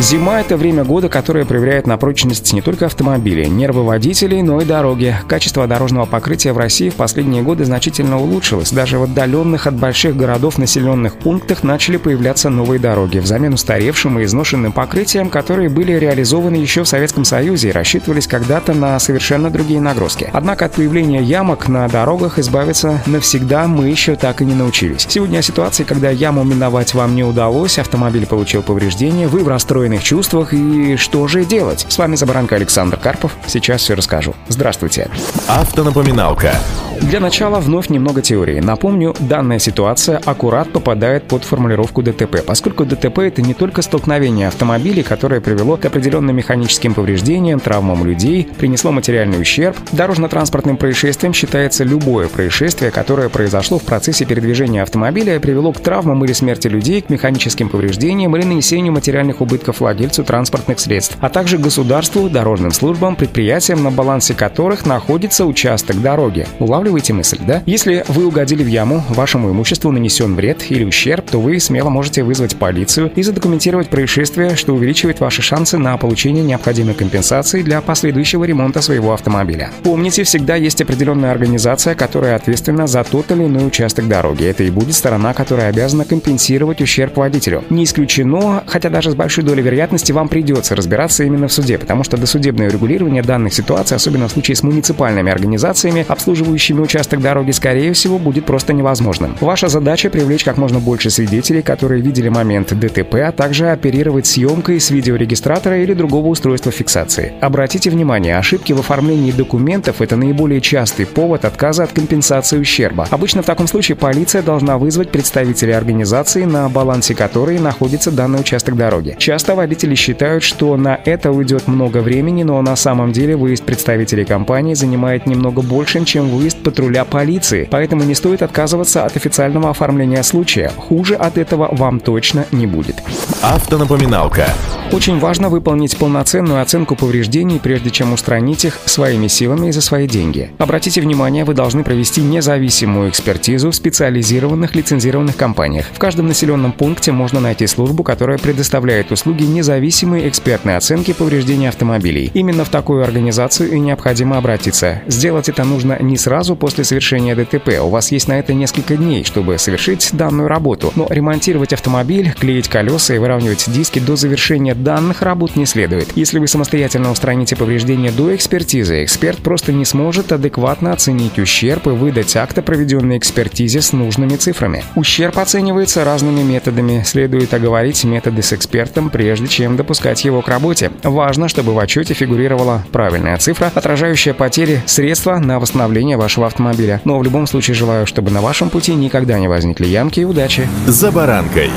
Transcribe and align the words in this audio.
Зима– 0.00 0.40
это 0.42 0.56
время 0.56 0.84
года, 0.84 1.08
которое 1.08 1.44
проверяет 1.44 1.86
на 1.86 1.96
прочность 1.96 2.52
не 2.52 2.60
только 2.60 2.86
автомобилей, 2.86 3.46
нервы 3.46 3.84
водителей, 3.84 4.42
но 4.42 4.60
и 4.60 4.64
дороги. 4.64 5.16
Качество 5.28 5.66
дорожного 5.68 6.04
покрытия 6.04 6.52
в 6.52 6.58
России 6.58 6.90
в 6.90 6.96
последние 6.96 7.42
годы 7.42 7.64
значительно 7.64 8.20
улучшилось. 8.20 8.72
Даже 8.72 8.98
в 8.98 9.04
отдаленных 9.04 9.68
от 9.68 9.76
больших 9.76 10.16
городов 10.16 10.58
населенных 10.58 11.14
пунктах 11.14 11.62
начали 11.62 11.96
появляться 11.96 12.50
новые 12.50 12.80
дороги 12.80 13.18
взамен 13.18 13.54
устаревшим 13.54 14.18
и 14.18 14.24
изношенным 14.24 14.72
покрытиям, 14.72 15.30
которые 15.30 15.68
были 15.68 15.92
реализованы 15.92 16.56
еще 16.56 16.82
в 16.82 16.88
Советском 16.88 17.24
Союзе 17.24 17.68
и 17.68 17.72
рассчитывались 17.72 18.26
когда-то 18.26 18.74
на 18.74 18.98
совершенно 18.98 19.48
другие 19.48 19.80
нагрузки. 19.80 20.28
Однако 20.32 20.66
от 20.66 20.72
появления 20.72 21.22
ямок 21.22 21.68
на 21.68 21.88
дорогах 21.88 22.38
избавиться 22.38 23.00
навсегда 23.06 23.68
мы 23.68 23.88
еще 23.88 24.16
так 24.16 24.42
и 24.42 24.44
не 24.44 24.54
научились. 24.54 25.06
Сегодня 25.08 25.38
о 25.38 25.42
ситуации, 25.42 25.84
когда 25.84 26.10
яму 26.10 26.42
миновать 26.42 26.94
вам 26.94 27.14
не 27.14 27.22
удалось, 27.22 27.78
автомобиль 27.78 28.26
получил 28.26 28.62
повреждения, 28.62 29.28
вы 29.28 29.44
в 29.44 29.48
расстроенном 29.48 29.83
расстроенных 29.84 30.02
чувствах 30.02 30.52
и 30.52 30.96
что 30.96 31.28
же 31.28 31.44
делать? 31.44 31.86
С 31.88 31.98
вами 31.98 32.16
Забаранка 32.16 32.56
Александр 32.56 32.96
Карпов. 32.96 33.36
Сейчас 33.46 33.82
все 33.82 33.94
расскажу. 33.94 34.34
Здравствуйте. 34.48 35.10
Автонапоминалка. 35.46 36.54
Для 37.00 37.20
начала 37.20 37.60
вновь 37.60 37.90
немного 37.90 38.22
теории. 38.22 38.58
Напомню, 38.58 39.14
данная 39.20 39.60
ситуация 39.60 40.18
аккурат 40.24 40.72
попадает 40.72 41.24
под 41.24 41.44
формулировку 41.44 42.02
ДТП, 42.02 42.44
поскольку 42.44 42.84
ДТП— 42.84 43.18
это 43.20 43.40
не 43.40 43.54
только 43.54 43.82
столкновение 43.82 44.48
автомобилей, 44.48 45.04
которое 45.04 45.40
привело 45.40 45.76
к 45.76 45.84
определенным 45.84 46.34
механическим 46.34 46.92
повреждениям, 46.92 47.60
травмам 47.60 48.04
людей, 48.04 48.48
принесло 48.58 48.90
материальный 48.90 49.40
ущерб. 49.40 49.76
Дорожно-транспортным 49.92 50.76
происшествием 50.76 51.34
считается 51.34 51.84
любое 51.84 52.26
происшествие, 52.26 52.90
которое 52.90 53.28
произошло 53.28 53.78
в 53.78 53.84
процессе 53.84 54.24
передвижения 54.24 54.82
автомобиля 54.82 55.36
и 55.36 55.38
привело 55.38 55.72
к 55.72 55.80
травмам 55.80 56.24
или 56.24 56.32
смерти 56.32 56.66
людей, 56.66 57.00
к 57.00 57.10
механическим 57.10 57.68
повреждениям 57.68 58.34
или 58.36 58.44
нанесению 58.44 58.92
материальных 58.92 59.40
убытков 59.40 59.80
владельцу 59.80 60.24
транспортных 60.24 60.80
средств, 60.80 61.16
а 61.20 61.28
также 61.28 61.58
государству, 61.58 62.28
дорожным 62.28 62.72
службам, 62.72 63.14
предприятиям, 63.14 63.82
на 63.82 63.90
балансе 63.90 64.34
которых 64.34 64.86
находится 64.86 65.44
участок 65.44 66.00
дороги. 66.02 66.46
Улавливаете 66.58 66.93
Улавливаете 66.94 67.12
мысль, 67.12 67.38
да? 67.44 67.60
Если 67.66 68.04
вы 68.06 68.24
угодили 68.24 68.62
в 68.62 68.68
яму, 68.68 69.02
вашему 69.08 69.50
имуществу 69.50 69.90
нанесен 69.90 70.36
вред 70.36 70.70
или 70.70 70.84
ущерб, 70.84 71.28
то 71.28 71.40
вы 71.40 71.58
смело 71.58 71.88
можете 71.88 72.22
вызвать 72.22 72.54
полицию 72.54 73.10
и 73.16 73.22
задокументировать 73.24 73.88
происшествие, 73.88 74.54
что 74.54 74.74
увеличивает 74.74 75.18
ваши 75.18 75.42
шансы 75.42 75.76
на 75.76 75.96
получение 75.96 76.44
необходимой 76.44 76.94
компенсации 76.94 77.62
для 77.62 77.80
последующего 77.80 78.44
ремонта 78.44 78.80
своего 78.80 79.12
автомобиля. 79.12 79.70
Помните, 79.82 80.22
всегда 80.22 80.54
есть 80.54 80.80
определенная 80.82 81.32
организация, 81.32 81.96
которая 81.96 82.36
ответственна 82.36 82.86
за 82.86 83.02
тот 83.02 83.28
или 83.32 83.42
иной 83.42 83.66
участок 83.66 84.06
дороги. 84.06 84.44
Это 84.44 84.62
и 84.62 84.70
будет 84.70 84.94
сторона, 84.94 85.34
которая 85.34 85.70
обязана 85.70 86.04
компенсировать 86.04 86.80
ущерб 86.80 87.16
водителю. 87.16 87.64
Не 87.70 87.82
исключено, 87.82 88.62
хотя 88.68 88.88
даже 88.88 89.10
с 89.10 89.16
большой 89.16 89.42
долей 89.42 89.62
вероятности 89.62 90.12
вам 90.12 90.28
придется 90.28 90.76
разбираться 90.76 91.24
именно 91.24 91.48
в 91.48 91.52
суде, 91.52 91.76
потому 91.76 92.04
что 92.04 92.16
досудебное 92.16 92.68
регулирование 92.70 93.24
данных 93.24 93.52
ситуаций, 93.52 93.96
особенно 93.96 94.28
в 94.28 94.30
случае 94.30 94.54
с 94.54 94.62
муниципальными 94.62 95.32
организациями, 95.32 96.06
обслуживающими 96.06 96.73
участок 96.82 97.20
дороги, 97.20 97.50
скорее 97.50 97.92
всего, 97.92 98.18
будет 98.18 98.46
просто 98.46 98.72
невозможным. 98.72 99.36
Ваша 99.40 99.68
задача 99.68 100.10
привлечь 100.10 100.44
как 100.44 100.56
можно 100.56 100.80
больше 100.80 101.10
свидетелей, 101.10 101.62
которые 101.62 102.02
видели 102.02 102.28
момент 102.28 102.72
ДТП, 102.78 103.14
а 103.16 103.32
также 103.32 103.70
оперировать 103.70 104.26
съемкой 104.26 104.80
с 104.80 104.90
видеорегистратора 104.90 105.82
или 105.82 105.94
другого 105.94 106.28
устройства 106.28 106.72
фиксации. 106.72 107.32
Обратите 107.40 107.90
внимание, 107.90 108.38
ошибки 108.38 108.72
в 108.72 108.80
оформлении 108.80 109.32
документов– 109.32 109.96
это 110.00 110.16
наиболее 110.16 110.60
частый 110.60 111.06
повод 111.06 111.44
отказа 111.44 111.84
от 111.84 111.92
компенсации 111.92 112.58
ущерба. 112.58 113.06
Обычно 113.10 113.42
в 113.42 113.46
таком 113.46 113.66
случае 113.66 113.96
полиция 113.96 114.42
должна 114.42 114.78
вызвать 114.78 115.10
представителей 115.10 115.72
организации, 115.72 116.44
на 116.44 116.68
балансе 116.68 117.14
которой 117.14 117.58
находится 117.58 118.10
данный 118.10 118.40
участок 118.40 118.76
дороги. 118.76 119.16
Часто 119.18 119.54
водители 119.54 119.94
считают, 119.94 120.42
что 120.42 120.76
на 120.76 120.98
это 121.04 121.30
уйдет 121.30 121.68
много 121.68 121.98
времени, 121.98 122.42
но 122.42 122.60
на 122.62 122.76
самом 122.76 123.12
деле 123.12 123.36
выезд 123.36 123.64
представителей 123.64 124.24
компании 124.24 124.74
занимает 124.74 125.26
немного 125.26 125.62
больше, 125.62 126.04
чем 126.04 126.28
выезд 126.28 126.58
патруля 126.64 127.04
полиции, 127.04 127.68
поэтому 127.70 128.02
не 128.02 128.14
стоит 128.14 128.42
отказываться 128.42 129.04
от 129.04 129.16
официального 129.16 129.70
оформления 129.70 130.22
случая. 130.22 130.70
Хуже 130.76 131.14
от 131.14 131.38
этого 131.38 131.68
вам 131.70 132.00
точно 132.00 132.46
не 132.50 132.66
будет. 132.66 132.96
Автонапоминалка. 133.42 134.46
Очень 134.92 135.18
важно 135.18 135.48
выполнить 135.48 135.96
полноценную 135.96 136.62
оценку 136.62 136.94
повреждений, 136.94 137.58
прежде 137.58 137.90
чем 137.90 138.12
устранить 138.12 138.64
их 138.64 138.78
своими 138.84 139.26
силами 139.26 139.68
и 139.68 139.72
за 139.72 139.80
свои 139.80 140.06
деньги. 140.06 140.50
Обратите 140.58 141.00
внимание, 141.00 141.44
вы 141.44 141.54
должны 141.54 141.82
провести 141.82 142.20
независимую 142.20 143.10
экспертизу 143.10 143.70
в 143.70 143.74
специализированных 143.74 144.74
лицензированных 144.74 145.36
компаниях. 145.36 145.86
В 145.92 145.98
каждом 145.98 146.28
населенном 146.28 146.72
пункте 146.72 147.12
можно 147.12 147.40
найти 147.40 147.66
службу, 147.66 148.04
которая 148.04 148.38
предоставляет 148.38 149.10
услуги 149.10 149.44
независимой 149.44 150.28
экспертной 150.28 150.76
оценки 150.76 151.12
повреждений 151.12 151.68
автомобилей. 151.68 152.30
Именно 152.34 152.64
в 152.64 152.68
такую 152.68 153.02
организацию 153.02 153.72
и 153.72 153.80
необходимо 153.80 154.38
обратиться. 154.38 155.02
Сделать 155.06 155.48
это 155.48 155.64
нужно 155.64 155.98
не 156.00 156.16
сразу 156.16 156.56
после 156.56 156.84
совершения 156.84 157.34
ДТП. 157.34 157.80
У 157.82 157.88
вас 157.88 158.12
есть 158.12 158.28
на 158.28 158.38
это 158.38 158.54
несколько 158.54 158.96
дней, 158.96 159.24
чтобы 159.24 159.58
совершить 159.58 160.10
данную 160.12 160.48
работу. 160.48 160.92
Но 160.94 161.06
ремонтировать 161.10 161.72
автомобиль, 161.72 162.32
клеить 162.38 162.68
колеса 162.68 163.14
и 163.14 163.18
выравнивать 163.18 163.64
диски 163.68 163.98
до 163.98 164.14
завершения 164.14 164.73
данных 164.82 165.22
работ 165.22 165.56
не 165.56 165.66
следует. 165.66 166.16
Если 166.16 166.38
вы 166.38 166.48
самостоятельно 166.48 167.10
устраните 167.10 167.56
повреждения 167.56 168.10
до 168.10 168.34
экспертизы, 168.34 169.04
эксперт 169.04 169.38
просто 169.38 169.72
не 169.72 169.84
сможет 169.84 170.32
адекватно 170.32 170.92
оценить 170.92 171.38
ущерб 171.38 171.86
и 171.86 171.90
выдать 171.90 172.36
акт 172.36 172.58
о 172.58 172.62
проведенной 172.62 173.18
экспертизе 173.18 173.80
с 173.80 173.92
нужными 173.92 174.36
цифрами. 174.36 174.84
Ущерб 174.94 175.38
оценивается 175.38 176.04
разными 176.04 176.42
методами. 176.42 177.02
Следует 177.04 177.54
оговорить 177.54 178.04
методы 178.04 178.42
с 178.42 178.52
экспертом, 178.52 179.10
прежде 179.10 179.48
чем 179.48 179.76
допускать 179.76 180.24
его 180.24 180.42
к 180.42 180.48
работе. 180.48 180.90
Важно, 181.02 181.48
чтобы 181.48 181.74
в 181.74 181.78
отчете 181.78 182.14
фигурировала 182.14 182.84
правильная 182.92 183.36
цифра, 183.38 183.70
отражающая 183.74 184.34
потери 184.34 184.82
средства 184.86 185.38
на 185.38 185.60
восстановление 185.60 186.16
вашего 186.16 186.46
автомобиля. 186.46 187.00
Но 187.04 187.18
в 187.18 187.24
любом 187.24 187.46
случае 187.46 187.74
желаю, 187.74 188.06
чтобы 188.06 188.30
на 188.30 188.40
вашем 188.40 188.70
пути 188.70 188.94
никогда 188.94 189.38
не 189.38 189.48
возникли 189.48 189.86
ямки 189.86 190.20
и 190.20 190.24
удачи. 190.24 190.68
За 190.86 191.10
баранкой. 191.10 191.70